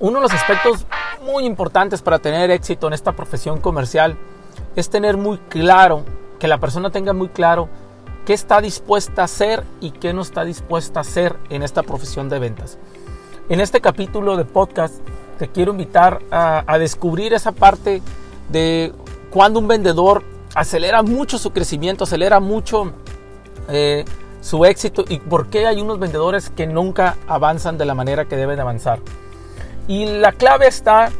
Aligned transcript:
Uno 0.00 0.16
de 0.18 0.22
los 0.22 0.32
aspectos 0.32 0.86
muy 1.24 1.44
importantes 1.44 2.02
para 2.02 2.18
tener 2.18 2.50
éxito 2.50 2.88
en 2.88 2.94
esta 2.94 3.12
profesión 3.12 3.60
comercial 3.60 4.16
es 4.74 4.90
tener 4.90 5.16
muy 5.16 5.38
claro, 5.48 6.04
que 6.40 6.48
la 6.48 6.58
persona 6.58 6.90
tenga 6.90 7.12
muy 7.12 7.28
claro 7.28 7.68
qué 8.26 8.32
está 8.32 8.60
dispuesta 8.60 9.22
a 9.22 9.26
hacer 9.26 9.62
y 9.80 9.92
qué 9.92 10.12
no 10.12 10.22
está 10.22 10.44
dispuesta 10.44 10.98
a 10.98 11.02
hacer 11.02 11.36
en 11.48 11.62
esta 11.62 11.84
profesión 11.84 12.28
de 12.28 12.40
ventas. 12.40 12.76
En 13.48 13.60
este 13.60 13.80
capítulo 13.80 14.36
de 14.36 14.44
podcast 14.44 14.96
te 15.38 15.48
quiero 15.48 15.70
invitar 15.70 16.20
a, 16.30 16.76
descubrir 16.78 17.32
esa 17.32 17.52
parte 17.52 18.02
de 18.48 18.92
cuando 19.30 19.60
un 19.60 19.68
vendedor 19.68 20.24
acelera 20.56 21.02
mucho 21.02 21.38
su 21.38 21.52
crecimiento, 21.52 22.04
acelera 22.04 22.40
mucho 22.40 22.92
eh, 23.68 24.04
su 24.40 24.64
éxito 24.64 25.04
y 25.08 25.18
por 25.20 25.48
qué 25.48 25.66
hay 25.66 25.80
unos 25.80 26.00
vendedores 26.00 26.50
que 26.50 26.66
nunca 26.66 27.16
avanzan 27.28 27.78
de 27.78 27.84
la 27.84 27.94
manera 27.94 28.24
que 28.24 28.36
deben 28.36 28.58
avanzar. 28.58 28.98
Y 29.86 30.06
la 30.06 30.32
clave 30.32 30.66
está 30.66 31.10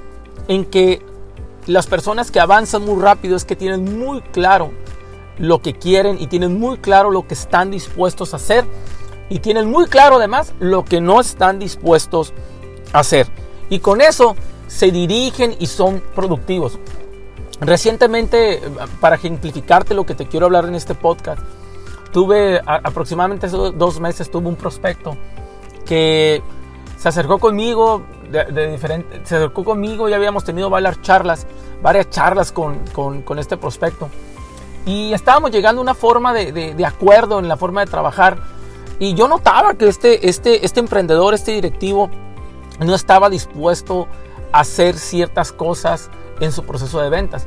en 0.48 0.64
que 0.64 1.02
las 1.66 1.86
personas 1.86 2.30
que 2.30 2.40
avanzan 2.40 2.84
muy 2.84 3.00
rápido 3.00 3.36
es 3.36 3.44
que 3.44 3.56
tienen 3.56 3.98
muy 3.98 4.20
claro 4.20 4.72
lo 5.38 5.60
que 5.60 5.74
quieren 5.74 6.20
y 6.20 6.26
tienen 6.26 6.58
muy 6.58 6.78
claro 6.78 7.10
lo 7.10 7.26
que 7.26 7.34
están 7.34 7.70
dispuestos 7.70 8.32
a 8.32 8.36
hacer 8.36 8.64
y 9.28 9.40
tienen 9.40 9.70
muy 9.70 9.86
claro 9.86 10.16
además 10.16 10.54
lo 10.60 10.84
que 10.84 11.00
no 11.00 11.20
están 11.20 11.58
dispuestos 11.58 12.32
a 12.92 13.00
hacer. 13.00 13.26
Y 13.70 13.78
con 13.78 14.00
eso 14.00 14.36
se 14.66 14.90
dirigen 14.90 15.56
y 15.58 15.66
son 15.66 16.02
productivos. 16.14 16.78
Recientemente, 17.60 18.60
para 19.00 19.16
ejemplificarte 19.16 19.94
lo 19.94 20.04
que 20.04 20.14
te 20.14 20.26
quiero 20.26 20.46
hablar 20.46 20.66
en 20.66 20.74
este 20.74 20.94
podcast, 20.94 21.40
tuve 22.12 22.60
aproximadamente 22.66 23.48
dos 23.48 24.00
meses, 24.00 24.30
tuve 24.30 24.48
un 24.48 24.56
prospecto 24.56 25.16
que 25.86 26.42
se 27.04 27.10
acercó 27.10 27.38
conmigo, 27.38 28.00
de, 28.30 28.70
diferente, 28.70 29.20
se 29.24 29.36
acercó 29.36 29.62
conmigo 29.62 30.08
y 30.08 30.14
habíamos 30.14 30.42
tenido 30.42 30.70
varias 30.70 31.02
charlas, 31.02 31.46
varias 31.82 32.08
charlas 32.08 32.50
con, 32.50 32.78
con, 32.94 33.38
este 33.38 33.58
prospecto. 33.58 34.08
Y 34.86 35.12
estábamos 35.12 35.50
llegando 35.50 35.82
a 35.82 35.82
una 35.82 35.92
forma 35.92 36.32
de, 36.32 36.50
de, 36.72 36.86
acuerdo 36.86 37.38
en 37.40 37.46
la 37.46 37.58
forma 37.58 37.84
de 37.84 37.90
trabajar. 37.90 38.38
Y 38.98 39.12
yo 39.12 39.28
notaba 39.28 39.74
que 39.74 39.86
este, 39.86 40.30
este, 40.30 40.64
este 40.64 40.80
emprendedor, 40.80 41.34
este 41.34 41.52
directivo, 41.52 42.08
no 42.80 42.94
estaba 42.94 43.28
dispuesto 43.28 44.08
a 44.50 44.60
hacer 44.60 44.96
ciertas 44.96 45.52
cosas 45.52 46.08
en 46.40 46.52
su 46.52 46.64
proceso 46.64 47.02
de 47.02 47.10
ventas. 47.10 47.46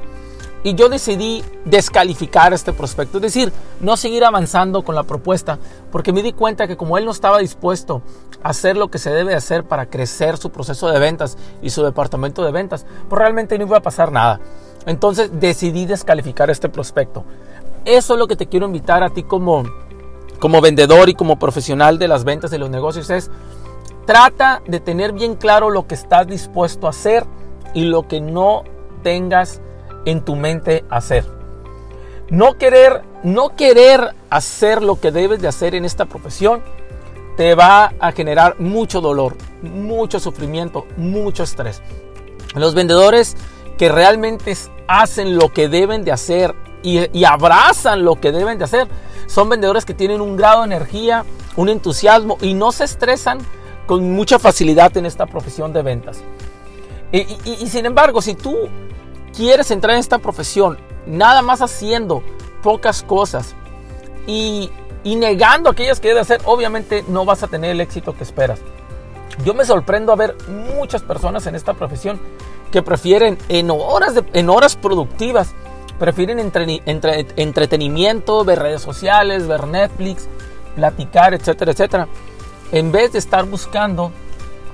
Y 0.63 0.73
yo 0.75 0.89
decidí 0.89 1.44
descalificar 1.66 2.53
este 2.53 2.73
prospecto, 2.73 3.17
es 3.17 3.22
decir, 3.22 3.53
no 3.80 3.95
seguir 3.95 4.25
avanzando 4.25 4.83
con 4.83 4.95
la 4.95 5.03
propuesta, 5.03 5.59
porque 5.91 6.11
me 6.11 6.23
di 6.23 6.33
cuenta 6.33 6.67
que 6.67 6.75
como 6.75 6.97
él 6.97 7.05
no 7.05 7.11
estaba 7.11 7.39
dispuesto 7.39 8.02
a 8.44 8.50
hacer 8.50 8.75
lo 8.75 8.89
que 8.89 8.97
se 8.97 9.11
debe 9.11 9.35
hacer 9.35 9.63
para 9.63 9.85
crecer 9.85 10.38
su 10.38 10.50
proceso 10.50 10.89
de 10.89 11.00
ventas 11.00 11.38
y 11.61 11.69
su 11.69 11.83
departamento 11.83 12.44
de 12.44 12.52
ventas, 12.52 12.85
pues 13.08 13.19
realmente 13.19 13.58
no 13.58 13.66
iba 13.66 13.78
a 13.78 13.81
pasar 13.81 14.11
nada. 14.11 14.39
Entonces 14.85 15.30
decidí 15.39 15.85
descalificar 15.85 16.50
este 16.50 16.69
prospecto. 16.69 17.23
Eso 17.85 18.13
es 18.13 18.19
lo 18.19 18.28
que 18.28 18.35
te 18.35 18.47
quiero 18.47 18.66
invitar 18.66 19.03
a 19.03 19.09
ti 19.09 19.23
como, 19.23 19.63
como 20.39 20.59
vendedor 20.59 21.08
y 21.08 21.13
como 21.13 21.39
profesional 21.39 22.00
de 22.00 22.08
las 22.08 22.23
ventas 22.23 22.52
y 22.52 22.58
los 22.58 22.69
negocios 22.69 23.09
es 23.09 23.30
trata 24.08 24.61
de 24.66 24.80
tener 24.80 25.11
bien 25.11 25.35
claro 25.35 25.69
lo 25.69 25.85
que 25.85 25.94
estás 25.94 26.25
dispuesto 26.25 26.88
a 26.88 26.91
hacer 26.91 27.25
y 27.73 27.83
lo 27.83 28.08
que 28.08 28.22
no 28.22 28.63
tengas 29.03 29.61
en 30.06 30.22
tu 30.22 30.36
mente 30.36 30.86
hacer. 30.90 31.26
No 32.30 32.58
querer, 32.58 33.03
no 33.23 33.56
querer 33.56 34.14
hacer 34.30 34.84
lo 34.84 35.00
que 35.00 35.12
debes 35.12 35.42
de 35.42 35.48
hacer 35.48 35.76
en 35.76 35.86
esta 35.86 36.06
profesión 36.06 36.62
te 37.38 37.53
va 37.56 37.94
a 38.00 38.12
generar 38.12 38.59
mucho 38.59 39.00
dolor, 39.00 39.38
mucho 39.62 40.20
sufrimiento, 40.20 40.86
mucho 40.98 41.44
estrés. 41.44 41.81
Los 42.56 42.73
vendedores 42.73 43.38
que 43.78 43.90
realmente 43.90 44.58
hacen 44.88 45.38
lo 45.38 45.53
que 45.53 45.70
deben 45.70 46.03
de 46.03 46.12
hacer 46.12 46.56
y, 46.84 47.23
abrazan 47.23 48.03
lo 48.03 48.16
que 48.19 48.31
deben 48.31 48.58
de 48.58 48.64
hacer 48.64 48.88
son 49.28 49.50
vendedores 49.50 49.85
que 49.85 49.94
tienen 49.94 50.19
un 50.19 50.35
grado 50.35 50.62
de 50.62 50.68
energía, 50.68 51.25
un 51.56 51.69
entusiasmo 51.69 52.38
y 52.41 52.53
no 52.53 52.72
se 52.72 52.85
estresan 52.85 53.40
con 53.85 54.12
mucha 54.12 54.40
facilidad 54.40 54.96
en 54.97 55.06
esta 55.06 55.28
profesión 55.28 55.72
de 55.74 55.81
ventas. 55.81 56.24
y 57.12 57.68
sin 57.68 57.85
embargo, 57.85 58.22
si 58.22 58.35
tú 58.35 58.68
quieres 59.38 59.70
entrar 59.70 59.94
en 59.94 60.00
esta 60.00 60.18
profesión 60.18 60.80
nada 61.06 61.44
más 61.44 61.62
haciendo 61.62 62.24
pocas 62.64 63.03
cosas 63.03 63.56
y, 64.25 64.72
negando 65.06 65.70
aquellas 65.70 66.02
que 66.02 66.09
debes 66.09 66.24
hacer, 66.24 66.42
obviamente 66.44 67.06
no 67.08 67.24
vas 67.24 67.44
a 67.44 67.47
tener 67.47 67.70
el 67.70 67.80
éxito 67.80 68.14
que 68.18 68.24
esperas. 68.24 68.59
Yo 69.46 69.53
me 69.53 69.64
sorprendo 69.64 70.12
a 70.12 70.16
ver 70.16 70.36
muchas 70.50 71.03
personas 71.03 71.46
en 71.46 71.56
esta 71.56 71.76
profesión 71.76 72.20
que 72.72 72.81
prefieren 72.81 73.38
en 73.47 73.70
horas, 73.72 74.16
en 74.34 74.50
horas 74.50 74.76
productivas, 74.76 75.53
prefieren 76.00 76.40
entre, 76.40 76.81
entretenimiento, 77.38 78.44
ver 78.44 78.59
redes 78.59 78.81
sociales, 78.81 79.47
ver 79.47 79.68
Netflix, 79.68 80.28
platicar, 80.76 81.34
etcétera, 81.34 81.72
etcétera, 81.72 82.08
en 82.72 82.92
vez 82.92 83.14
de 83.14 83.20
estar 83.20 83.46
buscando, 83.46 84.12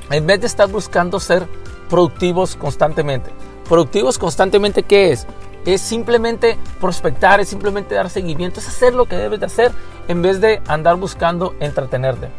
en 0.09 0.25
vez 0.25 0.41
de 0.41 0.47
estar 0.47 0.69
buscando 0.69 1.19
ser 1.19 1.45
productivos 1.89 2.55
constantemente. 2.55 3.29
Productivos 3.67 4.17
constantemente, 4.17 4.83
¿qué 4.83 5.11
es? 5.11 5.25
Es 5.65 5.81
simplemente 5.81 6.57
prospectar, 6.81 7.39
es 7.39 7.47
simplemente 7.47 7.95
dar 7.95 8.09
seguimiento, 8.09 8.59
es 8.59 8.67
hacer 8.67 8.93
lo 8.93 9.05
que 9.05 9.15
debes 9.15 9.39
de 9.39 9.45
hacer 9.45 9.71
en 10.07 10.21
vez 10.21 10.41
de 10.41 10.61
andar 10.67 10.97
buscando 10.97 11.55
entretenerte. 11.59 12.29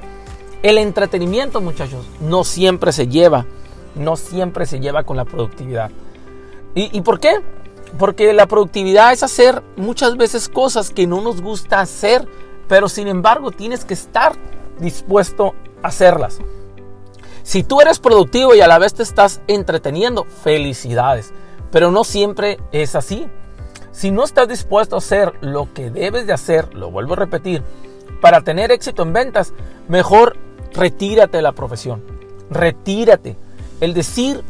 El 0.62 0.78
entretenimiento, 0.78 1.60
muchachos, 1.60 2.06
no 2.20 2.44
siempre 2.44 2.92
se 2.92 3.08
lleva, 3.08 3.46
no 3.94 4.16
siempre 4.16 4.66
se 4.66 4.80
lleva 4.80 5.04
con 5.04 5.16
la 5.16 5.24
productividad. 5.24 5.90
¿Y, 6.74 7.00
por 7.02 7.20
qué? 7.20 7.36
Porque 7.98 8.32
la 8.32 8.46
productividad 8.46 9.12
es 9.12 9.22
hacer 9.22 9.62
muchas 9.76 10.16
veces 10.16 10.48
cosas 10.48 10.90
que 10.90 11.06
no 11.06 11.20
nos 11.20 11.40
gusta 11.40 11.80
hacer, 11.80 12.26
pero 12.66 12.88
sin 12.88 13.06
embargo 13.06 13.52
tienes 13.52 13.84
que 13.84 13.94
estar 13.94 14.34
dispuesto 14.80 15.54
a 15.82 15.88
hacerlas. 15.88 16.40
Si 17.44 17.62
tú 17.62 17.82
eres 17.82 17.98
productivo 17.98 18.54
y 18.54 18.62
a 18.62 18.66
la 18.66 18.78
vez 18.78 18.94
te 18.94 19.02
estás 19.02 19.42
entreteniendo, 19.48 20.24
felicidades. 20.24 21.34
Pero 21.70 21.90
no 21.90 22.02
siempre 22.02 22.58
es 22.72 22.94
así. 22.94 23.28
Si 23.92 24.10
no 24.10 24.24
estás 24.24 24.48
dispuesto 24.48 24.96
a 24.96 24.98
hacer 24.98 25.34
lo 25.42 25.72
que 25.74 25.90
debes 25.90 26.26
de 26.26 26.32
hacer, 26.32 26.72
lo 26.74 26.90
vuelvo 26.90 27.12
a 27.12 27.16
repetir, 27.16 27.62
para 28.22 28.40
tener 28.40 28.72
éxito 28.72 29.02
en 29.02 29.12
ventas, 29.12 29.52
mejor 29.88 30.38
retírate 30.72 31.36
de 31.36 31.42
la 31.42 31.52
profesión. 31.52 32.02
Retírate. 32.48 33.36
El 33.82 33.92
decir, 33.92 34.42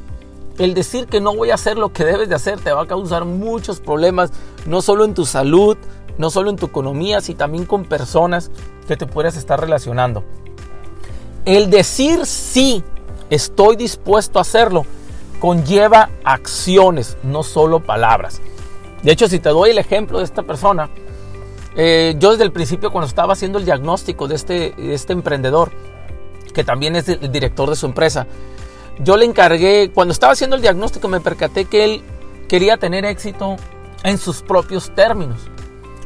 el 0.59 0.73
decir 0.73 1.07
que 1.07 1.21
no 1.21 1.35
voy 1.35 1.51
a 1.51 1.55
hacer 1.55 1.77
lo 1.77 1.93
que 1.93 2.05
debes 2.05 2.29
de 2.29 2.37
hacer 2.37 2.61
te 2.61 2.73
va 2.73 2.83
a 2.83 2.87
causar 2.87 3.25
muchos 3.25 3.81
problemas, 3.81 4.31
no 4.67 4.83
solo 4.83 5.05
en 5.05 5.15
tu 5.15 5.27
salud, 5.27 5.77
no 6.17 6.31
solo 6.31 6.49
en 6.49 6.57
tu 6.57 6.67
economía, 6.67 7.21
sino 7.21 7.39
también 7.39 7.67
con 7.67 7.87
personas 7.87 8.53
que 8.87 8.97
te 8.97 9.07
puedas 9.07 9.37
estar 9.37 9.61
relacionando. 9.61 10.23
El 11.45 11.69
decir 11.69 12.25
sí, 12.25 12.83
estoy 13.29 13.77
dispuesto 13.77 14.39
a 14.39 14.43
hacerlo, 14.43 14.87
conlleva 15.41 16.09
acciones, 16.25 17.19
no 17.23 17.43
solo 17.43 17.81
palabras. 17.81 18.41
De 19.03 19.13
hecho, 19.13 19.29
si 19.29 19.39
te 19.39 19.51
doy 19.51 19.71
el 19.71 19.79
ejemplo 19.79 20.19
de 20.19 20.25
esta 20.25 20.43
persona, 20.43 20.89
eh, 21.77 22.15
yo 22.19 22.31
desde 22.31 22.45
el 22.45 22.53
principio 22.53 22.91
cuando 22.91 23.09
estaba 23.09 23.35
haciendo 23.35 23.59
el 23.59 23.67
diagnóstico 23.67 24.27
de 24.27 24.37
este, 24.37 24.95
este 24.95 25.13
emprendedor, 25.13 25.71
que 26.55 26.65
también 26.65 26.97
es 26.97 27.09
el 27.11 27.31
director 27.31 27.69
de 27.69 27.77
su 27.77 27.85
empresa, 27.85 28.27
yo 29.01 29.19
le 29.19 29.27
encargué, 29.27 29.91
cuando 29.93 30.13
estaba 30.13 30.33
haciendo 30.33 30.57
el 30.57 30.63
diagnóstico 30.63 31.09
me 31.09 31.21
percaté 31.21 31.67
que 31.67 31.85
él 31.85 32.03
quería 32.49 32.79
tener 32.79 33.05
éxito 33.05 33.57
en 34.03 34.17
sus 34.17 34.41
propios 34.41 34.95
términos, 34.95 35.41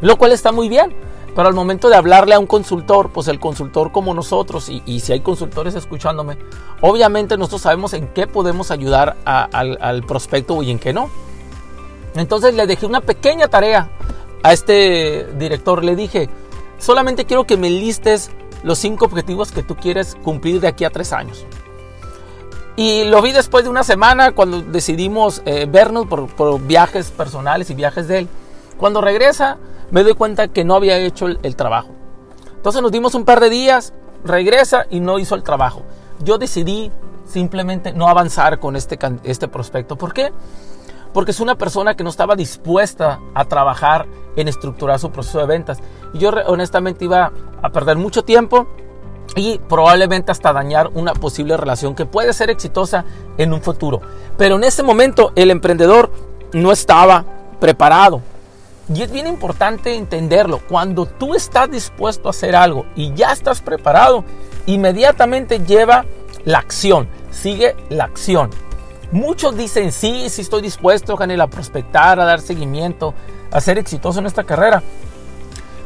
lo 0.00 0.16
cual 0.16 0.32
está 0.32 0.50
muy 0.50 0.68
bien. 0.68 0.96
Pero 1.38 1.50
al 1.50 1.54
momento 1.54 1.88
de 1.88 1.94
hablarle 1.94 2.34
a 2.34 2.40
un 2.40 2.48
consultor, 2.48 3.10
pues 3.12 3.28
el 3.28 3.38
consultor 3.38 3.92
como 3.92 4.12
nosotros, 4.12 4.68
y, 4.68 4.98
si 4.98 5.12
hay 5.12 5.20
consultores 5.20 5.76
escuchándome, 5.76 6.36
obviamente 6.80 7.38
nosotros 7.38 7.60
sabemos 7.62 7.92
en 7.92 8.08
qué 8.08 8.26
podemos 8.26 8.72
ayudar 8.72 9.16
al, 9.24 10.02
prospecto 10.02 10.60
y 10.64 10.72
en 10.72 10.80
qué 10.80 10.92
no. 10.92 11.08
Entonces 12.16 12.54
le 12.54 12.66
dejé 12.66 12.86
una 12.86 13.02
pequeña 13.02 13.46
tarea 13.46 13.88
a 14.42 14.52
este 14.52 15.28
director. 15.38 15.84
Le 15.84 15.94
dije, 15.94 16.28
solamente 16.76 17.24
quiero 17.24 17.44
que 17.44 17.56
me 17.56 17.70
listes 17.70 18.32
los 18.64 18.80
cinco 18.80 19.04
objetivos 19.04 19.52
que 19.52 19.62
tú 19.62 19.76
quieres 19.76 20.16
cumplir 20.24 20.60
de 20.60 20.66
aquí 20.66 20.84
a 20.84 20.90
tres 20.90 21.12
años. 21.12 21.46
Y 22.74 23.04
lo 23.04 23.22
vi 23.22 23.30
después 23.30 23.62
de 23.62 23.70
una 23.70 23.84
semana 23.84 24.32
cuando 24.32 24.60
decidimos 24.60 25.42
eh, 25.44 25.68
vernos 25.70 26.08
por, 26.08 26.26
por 26.26 26.60
viajes 26.60 27.12
personales 27.12 27.70
y 27.70 27.74
viajes 27.74 28.08
de 28.08 28.18
él. 28.18 28.28
Cuando 28.76 29.00
regresa, 29.00 29.58
me 29.90 30.02
doy 30.02 30.14
cuenta 30.14 30.48
que 30.48 30.64
no 30.64 30.74
había 30.74 30.98
hecho 30.98 31.26
el, 31.26 31.56
trabajo. 31.56 31.90
Entonces 32.56 32.82
nos 32.82 32.92
dimos 32.92 33.14
un 33.14 33.24
par 33.24 33.40
de 33.40 33.50
días, 33.50 33.94
regresa 34.24 34.86
y 34.90 35.00
no 35.00 35.18
hizo 35.18 35.34
el 35.34 35.42
trabajo. 35.42 35.82
Yo 36.22 36.38
decidí 36.38 36.90
simplemente 37.24 37.92
no 37.92 38.08
avanzar 38.08 38.58
con 38.58 38.76
este, 38.76 38.98
este 39.24 39.48
prospecto. 39.48 39.96
¿Por 39.96 40.12
qué? 40.12 40.32
Porque 41.12 41.30
es 41.30 41.40
una 41.40 41.56
persona 41.56 41.94
que 41.94 42.04
no 42.04 42.10
estaba 42.10 42.36
dispuesta 42.36 43.20
a 43.34 43.44
trabajar 43.46 44.06
en 44.36 44.48
estructurar 44.48 44.98
su 44.98 45.10
proceso 45.10 45.38
de 45.38 45.46
ventas. 45.46 45.78
Y 46.12 46.18
yo 46.18 46.30
honestamente 46.46 47.04
iba 47.04 47.32
a 47.62 47.70
perder 47.70 47.96
mucho 47.96 48.24
tiempo 48.24 48.66
y 49.36 49.58
probablemente 49.58 50.32
hasta 50.32 50.52
dañar 50.52 50.90
una 50.94 51.12
posible 51.12 51.56
relación 51.56 51.94
que 51.94 52.06
puede 52.06 52.32
ser 52.32 52.50
exitosa 52.50 53.04
en 53.36 53.52
un 53.52 53.62
futuro. 53.62 54.00
Pero 54.36 54.56
en 54.56 54.64
ese 54.64 54.82
momento 54.82 55.32
el 55.34 55.50
emprendedor 55.50 56.10
no 56.52 56.72
estaba 56.72 57.24
preparado. 57.60 58.20
Y 58.92 59.02
es 59.02 59.12
bien 59.12 59.26
importante 59.26 59.94
entenderlo. 59.94 60.60
Cuando 60.66 61.06
tú 61.06 61.34
estás 61.34 61.70
dispuesto 61.70 62.28
a 62.28 62.30
hacer 62.30 62.56
algo 62.56 62.86
y 62.96 63.12
ya 63.14 63.32
estás 63.32 63.60
preparado, 63.60 64.24
inmediatamente 64.66 65.60
lleva 65.60 66.06
la 66.44 66.58
acción. 66.58 67.08
Sigue 67.30 67.76
la 67.90 68.04
acción. 68.04 68.50
Muchos 69.12 69.56
dicen, 69.56 69.92
sí, 69.92 70.28
sí 70.30 70.42
estoy 70.42 70.62
dispuesto, 70.62 71.16
Janel, 71.16 71.40
a 71.40 71.46
prospectar, 71.48 72.18
a 72.18 72.24
dar 72.24 72.40
seguimiento, 72.40 73.14
a 73.50 73.60
ser 73.60 73.78
exitoso 73.78 74.20
en 74.20 74.26
esta 74.26 74.44
carrera. 74.44 74.82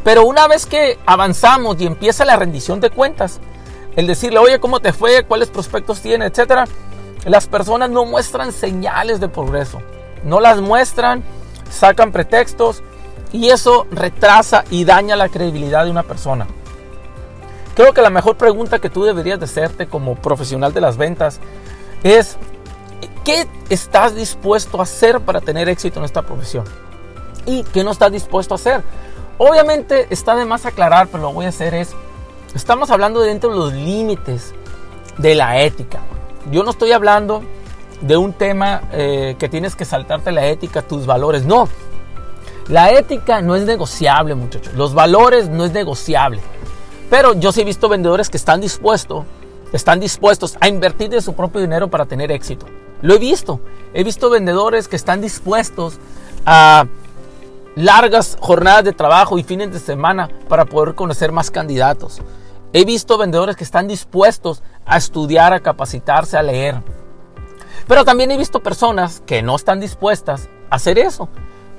Pero 0.05 0.25
una 0.25 0.47
vez 0.49 0.67
que 0.67 0.99
avanzamos 1.07 1.81
y 1.81 1.87
empieza 1.87 2.25
la 2.25 2.37
rendición 2.37 2.81
de 2.81 2.91
cuentas, 2.91 3.41
el 3.97 4.07
decirle, 4.07 4.39
oye, 4.39 4.59
¿cómo 4.61 4.81
te 4.81 4.93
fue? 4.93 5.25
¿Cuáles 5.25 5.51
prospectos 5.51 6.01
tiene? 6.01 6.27
Etcétera. 6.27 6.67
Las 7.25 7.47
personas 7.47 7.91
no 7.91 8.05
muestran 8.05 8.53
señales 8.53 9.21
de 9.21 9.29
progreso. 9.29 9.81
No 10.25 10.41
las 10.41 10.61
muestran, 10.61 11.23
sacan 11.71 12.11
pretextos 12.11 12.83
y 13.32 13.49
eso 13.49 13.87
retrasa 13.90 14.64
y 14.70 14.84
daña 14.84 15.17
la 15.17 15.29
credibilidad 15.29 15.84
de 15.84 15.90
una 15.90 16.02
persona. 16.02 16.46
Creo 17.75 17.94
que 17.94 18.02
la 18.02 18.11
mejor 18.11 18.37
pregunta 18.37 18.79
que 18.79 18.90
tú 18.90 19.05
deberías 19.05 19.38
de 19.38 19.46
hacerte 19.46 19.87
como 19.87 20.14
profesional 20.14 20.75
de 20.75 20.82
las 20.82 20.99
ventas 20.99 21.40
es, 22.02 22.37
¿qué 23.25 23.46
estás 23.70 24.14
dispuesto 24.14 24.79
a 24.79 24.82
hacer 24.82 25.20
para 25.20 25.40
tener 25.40 25.69
éxito 25.69 25.99
en 25.99 26.05
esta 26.05 26.23
profesión? 26.23 26.64
¿Y 27.46 27.64
qué 27.64 27.82
no 27.82 27.90
estás 27.90 28.12
dispuesto 28.12 28.55
a 28.55 28.56
hacer? 28.56 28.82
Obviamente 29.38 30.06
está 30.11 30.37
de 30.37 30.44
más 30.44 30.67
aclarar, 30.67 31.08
pero 31.08 31.23
lo 31.23 31.32
voy 31.32 31.46
a 31.46 31.49
hacer 31.49 31.75
es, 31.75 31.94
estamos 32.55 32.90
hablando 32.90 33.20
dentro 33.20 33.50
de 33.50 33.56
los 33.56 33.73
límites 33.73 34.52
de 35.17 35.34
la 35.34 35.61
ética. 35.62 36.00
Yo 36.50 36.62
no 36.64 36.70
estoy 36.70 36.93
hablando 36.93 37.43
de 38.02 38.17
un 38.17 38.32
tema 38.34 38.82
eh, 38.93 39.37
que 39.38 39.49
tienes 39.49 39.76
que 39.76 39.84
saltarte 39.84 40.31
la 40.32 40.46
ética, 40.46 40.82
tus 40.82 41.06
valores. 41.06 41.44
No, 41.44 41.69
la 42.69 42.91
ética 42.93 43.43
no 43.43 43.56
es 43.56 43.64
negociable, 43.64 44.35
muchachos. 44.35 44.75
Los 44.75 44.94
valores 44.94 45.49
no 45.49 45.64
es 45.64 45.73
negociable. 45.73 46.41
Pero 47.11 47.35
yo 47.35 47.53
sí 47.53 47.61
he 47.61 47.64
visto 47.64 47.88
vendedores 47.88 48.31
que 48.31 48.37
están 48.37 48.61
dispuestos, 48.61 49.25
están 49.73 50.00
dispuestos 50.00 50.56
a 50.61 50.69
invertir 50.69 51.11
de 51.11 51.20
su 51.20 51.35
propio 51.35 51.61
dinero 51.61 51.88
para 51.88 52.06
tener 52.06 52.31
éxito. 52.32 52.67
Lo 53.03 53.14
he 53.14 53.19
visto. 53.19 53.61
He 53.93 54.05
visto 54.05 54.31
vendedores 54.31 54.88
que 54.88 54.97
están 54.97 55.20
dispuestos 55.20 55.99
a 56.47 56.87
largas 57.75 58.37
jornadas 58.41 58.85
de 58.85 58.93
trabajo 58.93 59.38
y 59.38 59.43
fines 59.43 59.73
de 59.73 59.79
semana 59.79 60.29
para 60.49 60.65
poder 60.65 60.94
conocer 60.94 61.32
más 61.32 61.50
candidatos. 61.50 62.23
He 62.73 62.85
visto 62.85 63.19
vendedores 63.19 63.56
que 63.56 63.65
están 63.65 63.88
dispuestos 63.88 64.62
a 64.87 64.97
estudiar, 64.97 65.53
a 65.53 65.61
capacitarse, 65.61 66.38
a 66.38 66.43
leer. 66.43 66.82
Pero 67.87 68.05
también 68.05 68.31
he 68.31 68.37
visto 68.37 68.61
personas 68.61 69.23
que 69.26 69.43
no 69.43 69.56
están 69.56 69.81
dispuestas 69.81 70.49
a 70.70 70.76
hacer 70.76 70.99
eso, 70.99 71.29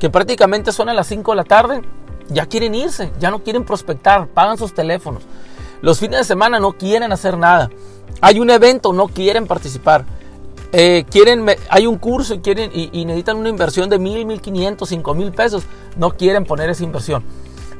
que 0.04 0.10
prácticamente 0.10 0.74
son 0.74 0.90
a 0.90 0.94
las 0.94 1.08
5 1.08 1.32
de 1.32 1.36
la 1.38 1.46
tarde, 1.46 1.82
ya 2.28 2.46
quieren 2.46 2.76
irse, 2.76 3.14
ya 3.22 3.32
no 3.32 3.42
quieren 3.42 3.64
prospectar, 3.64 4.28
pagan 4.28 4.58
sus 4.58 4.74
teléfonos. 4.74 5.24
Los 5.82 6.02
fines 6.02 6.18
de 6.18 6.24
semana 6.26 6.60
no 6.60 6.74
quieren 6.74 7.14
hacer 7.14 7.38
nada. 7.38 7.70
Hay 8.20 8.42
un 8.42 8.50
evento, 8.50 8.92
no 8.92 9.08
quieren 9.08 9.48
participar. 9.48 10.04
Eh, 10.74 11.06
quieren, 11.10 11.46
hay 11.70 11.88
un 11.88 11.98
curso 12.00 12.34
y, 12.34 12.40
quieren, 12.40 12.70
y, 12.74 13.06
necesitan 13.06 13.38
una 13.38 13.48
inversión 13.48 13.90
de 13.90 13.98
mil, 13.98 14.26
mil 14.26 14.42
quinientos, 14.42 14.90
cinco 14.90 15.14
mil 15.14 15.32
pesos. 15.32 15.64
No 15.96 16.12
quieren 16.12 16.44
poner 16.44 16.70
esa 16.70 16.84
inversión. 16.84 17.24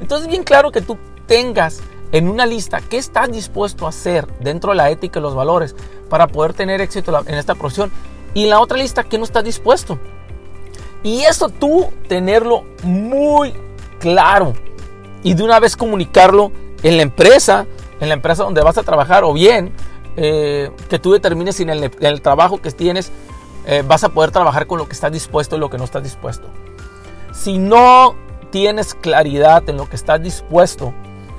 Entonces, 0.00 0.26
bien 0.26 0.44
claro 0.44 0.72
que 0.72 0.80
tú 0.80 0.96
tengas 1.26 1.82
en 2.12 2.30
una 2.30 2.46
lista 2.46 2.80
qué 2.80 2.96
estás 2.96 3.30
dispuesto 3.30 3.84
a 3.84 3.90
hacer 3.90 4.26
dentro 4.40 4.70
de 4.70 4.76
la 4.76 4.88
ética 4.88 5.18
y 5.18 5.22
los 5.22 5.34
valores 5.34 5.76
para 6.08 6.26
poder 6.26 6.54
tener 6.54 6.80
éxito 6.80 7.22
en 7.26 7.34
esta 7.34 7.54
profesión. 7.54 7.92
Y 8.32 8.44
en 8.44 8.48
la 8.48 8.60
otra 8.60 8.78
lista, 8.78 9.04
qué 9.04 9.18
no 9.18 9.24
estás 9.24 9.44
dispuesto. 9.44 9.98
Y 11.04 11.20
eso 11.20 11.50
tú 11.50 11.92
tenerlo 12.08 12.64
muy 12.82 13.54
claro 14.00 14.54
y 15.22 15.34
de 15.34 15.42
una 15.44 15.60
vez 15.60 15.76
comunicarlo 15.76 16.50
en 16.82 16.96
la 16.96 17.02
empresa, 17.02 17.66
en 18.00 18.08
la 18.08 18.14
empresa 18.14 18.42
donde 18.42 18.62
vas 18.62 18.78
a 18.78 18.82
trabajar 18.82 19.22
o 19.22 19.32
bien 19.32 19.72
eh, 20.16 20.70
que 20.88 20.98
tú 20.98 21.12
determines 21.12 21.56
si 21.56 21.64
en 21.64 21.70
el, 21.70 22.22
trabajo 22.22 22.60
que 22.60 22.70
tienes 22.70 23.12
eh, 23.66 23.82
vas 23.86 24.02
a 24.02 24.08
poder 24.08 24.30
trabajar 24.30 24.66
con 24.66 24.78
lo 24.78 24.86
que 24.86 24.94
estás 24.94 25.12
dispuesto 25.12 25.56
y 25.56 25.58
lo 25.58 25.68
que 25.68 25.78
no 25.78 25.84
estás 25.84 26.02
dispuesto. 26.02 26.48
Si 27.32 27.58
no 27.58 28.14
tienes 28.50 28.94
claridad 28.94 29.68
en 29.68 29.76
lo 29.76 29.88
que 29.88 29.96
estás 29.96 30.22
dispuesto, 30.22 30.94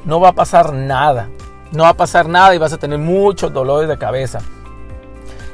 no 0.05 0.19
va 0.19 0.29
a 0.29 0.33
pasar 0.33 0.73
nada. 0.73 1.29
No 1.71 1.83
va 1.83 1.89
a 1.89 1.97
pasar 1.97 2.29
nada 2.29 2.53
y 2.53 2.59
vas 2.59 2.73
a 2.73 2.77
tener 2.77 2.99
muchos 2.99 3.51
dolores 3.51 3.89
de 3.89 3.97
cabeza. 3.97 4.39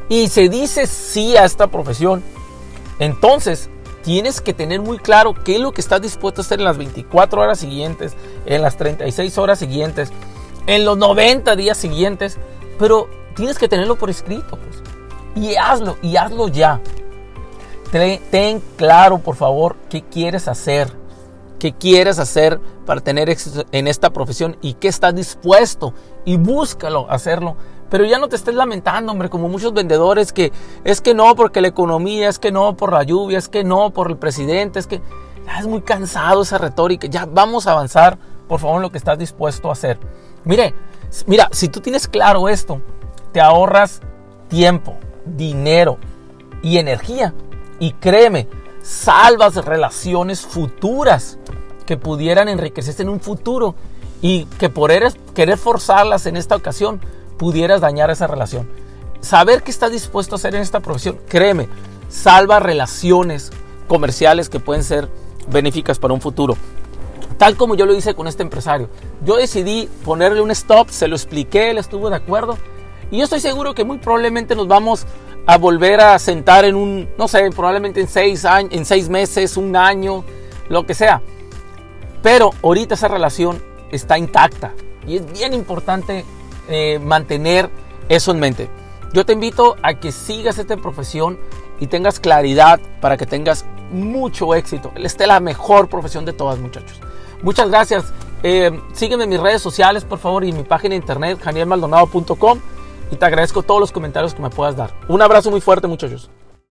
Y 0.10 0.28
se 0.28 0.50
dice 0.50 0.88
sí 0.88 1.38
a 1.38 1.46
esta 1.46 1.68
profesión, 1.68 2.22
entonces 3.00 3.70
tienes 4.04 4.42
que 4.42 4.54
tener 4.54 4.82
muy 4.82 4.98
claro 4.98 5.34
qué 5.34 5.56
es 5.56 5.62
lo 5.62 5.72
que 5.72 5.82
estás 5.82 6.02
dispuesto 6.02 6.42
a 6.42 6.44
hacer 6.44 6.60
en 6.60 6.66
las 6.66 6.78
24 6.78 7.42
horas 7.42 7.60
siguientes, 7.60 8.14
en 8.46 8.62
las 8.62 8.78
36 8.78 9.38
horas 9.38 9.60
siguientes, 9.60 10.12
en 10.68 10.86
los 10.86 10.98
90 10.98 11.56
días 11.56 11.78
siguientes, 11.78 12.38
pero 12.80 13.08
tienes 13.36 13.58
que 13.58 13.68
tenerlo 13.68 13.98
por 13.98 14.10
escrito. 14.10 14.58
Pues. 14.58 14.82
Y 15.36 15.56
hazlo, 15.56 15.98
y 16.02 16.16
hazlo 16.18 16.48
ya. 16.48 16.82
Ten, 17.92 18.62
claro, 18.78 19.20
por 19.20 19.36
favor, 19.36 19.76
qué 19.90 20.02
quieres 20.02 20.48
hacer. 20.48 21.00
¿Qué 21.60 21.74
quieres 21.74 22.18
hacer 22.18 22.60
para 22.88 23.02
tener 23.02 23.30
éxito 23.30 23.66
en 23.72 23.88
esta 23.88 24.12
profesión? 24.12 24.58
¿Y 24.62 24.74
qué 24.74 24.88
estás 24.88 25.14
dispuesto? 25.14 25.94
Y 26.26 26.38
búscalo 26.38 27.06
hacerlo. 27.12 27.56
Pero 27.92 28.06
ya 28.06 28.18
no 28.18 28.28
te 28.28 28.36
estés 28.36 28.56
lamentando, 28.56 29.12
hombre, 29.12 29.30
como 29.30 29.50
muchos 29.50 29.74
vendedores 29.74 30.34
que 30.34 30.52
es 30.84 31.00
que 31.00 31.14
no 31.14 31.36
porque 31.36 31.62
la 31.62 31.68
economía, 31.68 32.28
es 32.30 32.40
que 32.40 32.52
no 32.52 32.76
por 32.76 32.94
la 32.94 33.04
lluvia, 33.04 33.38
es 33.38 33.50
que 33.50 33.64
no 33.64 33.92
por 33.92 34.10
el 34.10 34.18
presidente, 34.18 34.80
es 34.80 34.88
que 34.88 35.00
es 35.60 35.68
muy 35.68 35.82
cansado 35.82 36.42
esa 36.42 36.58
retórica. 36.58 37.06
Ya 37.08 37.28
vamos 37.28 37.68
a 37.68 37.74
avanzar, 37.74 38.18
por 38.48 38.60
favor, 38.60 38.82
lo 38.82 38.92
que 38.92 38.98
estás 38.98 39.20
dispuesto 39.20 39.70
a 39.70 39.74
hacer. 39.74 40.00
Mire, 40.44 40.74
Mira, 41.28 41.50
si 41.52 41.68
tú 41.68 41.82
tienes 41.82 42.08
claro 42.08 42.48
esto, 42.48 42.82
te 43.34 43.42
ahorras 43.42 44.02
tiempo, 44.48 44.98
dinero 45.26 45.98
y 46.64 46.78
energía. 46.78 47.34
Y 47.80 47.92
créeme, 47.94 48.48
salvas 48.82 49.56
relaciones 49.66 50.42
futuras 50.42 51.38
que 51.86 51.98
pudieran 51.98 52.48
enriquecerse 52.48 53.02
en 53.02 53.10
un 53.10 53.20
futuro 53.20 53.76
y 54.22 54.46
que 54.46 54.70
por 54.70 54.92
querer 55.34 55.58
forzarlas 55.58 56.26
en 56.28 56.38
esta 56.38 56.56
ocasión 56.56 57.02
pudieras 57.42 57.82
dañar 57.82 58.12
esa 58.12 58.28
relación. 58.28 58.70
Saber 59.20 59.64
qué 59.64 59.72
estás 59.72 59.92
dispuesto 59.92 60.36
a 60.36 60.38
hacer 60.38 60.54
en 60.54 60.62
esta 60.62 60.80
profesión, 60.80 61.18
créeme, 61.28 61.70
salva 62.08 62.60
relaciones 62.60 63.50
comerciales 63.88 64.48
que 64.48 64.60
pueden 64.60 64.84
ser 64.84 65.10
benéficas 65.48 65.98
para 65.98 66.14
un 66.14 66.22
futuro 66.22 66.56
tal 67.40 67.58
como 67.58 67.74
yo 67.74 67.88
lo 67.88 67.96
hice 67.96 68.14
con 68.14 68.28
este 68.28 68.44
empresario. 68.44 68.88
Yo 69.26 69.38
decidí 69.38 69.90
ponerle 70.06 70.42
un 70.42 70.52
stop, 70.52 70.90
se 70.90 71.08
lo 71.08 71.16
expliqué, 71.16 71.72
él 71.72 71.80
estuvo 71.80 72.12
de 72.12 72.16
acuerdo. 72.16 72.56
Y 73.10 73.18
yo 73.18 73.24
estoy 73.24 73.40
seguro 73.40 73.74
que 73.74 73.84
muy 73.84 73.98
probablemente 73.98 74.56
nos 74.56 74.68
vamos 74.68 75.08
a 75.48 75.58
volver 75.58 76.02
a 76.02 76.20
sentar 76.20 76.66
en 76.66 76.76
un, 76.76 77.10
no 77.18 77.28
sé, 77.28 77.50
probablemente 77.50 78.00
en 78.00 78.08
seis, 78.08 78.46
años, 78.46 78.72
en 78.74 78.86
seis 78.86 79.10
meses, 79.10 79.58
un 79.58 79.76
año, 79.76 80.24
lo 80.70 80.86
que 80.86 80.94
sea. 80.94 81.24
Pero 82.22 82.52
ahorita 82.62 82.94
esa 82.94 83.08
relación 83.08 83.60
está 83.92 84.20
intacta. 84.20 84.76
Y 85.08 85.16
es 85.16 85.34
bien 85.34 85.56
importante 85.56 86.24
eh, 86.74 87.00
mantener 87.00 87.70
eso 88.10 88.32
en 88.32 88.40
mente. 88.40 88.70
Yo 89.14 89.26
te 89.26 89.34
invito 89.34 89.76
a 89.82 89.96
que 89.96 90.12
sigas 90.12 90.58
esta 90.58 90.78
profesión 90.78 91.38
y 91.80 91.88
tengas 91.88 92.20
claridad 92.20 92.80
para 93.02 93.18
que 93.18 93.26
tengas 93.26 93.66
mucho 93.92 94.56
éxito. 94.56 94.92
Esta 94.96 95.24
es 95.24 95.28
la 95.28 95.40
mejor 95.40 95.90
profesión 95.90 96.26
de 96.26 96.34
todas, 96.34 96.60
muchachos. 96.60 97.00
Muchas 97.42 97.70
gracias. 97.70 98.14
Eh, 98.44 98.72
sígueme 98.94 99.26
en 99.26 99.30
mis 99.30 99.40
redes 99.40 99.62
sociales, 99.62 100.06
por 100.06 100.20
favor, 100.20 100.44
y 100.44 100.50
en 100.50 100.58
mi 100.58 100.64
página 100.64 100.92
de 100.92 100.98
internet, 100.98 101.40
janielmaldonado.com. 101.42 102.60
Y 103.12 103.16
te 103.18 103.26
agradezco 103.26 103.64
todos 103.64 103.82
los 103.82 103.92
comentarios 103.92 104.34
que 104.34 104.42
me 104.42 104.50
puedas 104.50 104.76
dar. 104.76 104.94
Un 105.08 105.22
abrazo 105.22 105.52
muy 105.52 105.60
fuerte, 105.60 105.88
muchachos. 105.88 106.30